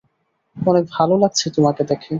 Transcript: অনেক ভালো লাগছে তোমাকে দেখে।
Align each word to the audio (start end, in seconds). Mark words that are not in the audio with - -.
অনেক 0.57 0.83
ভালো 0.91 1.13
লাগছে 1.17 1.45
তোমাকে 1.55 1.81
দেখে। 1.83 2.09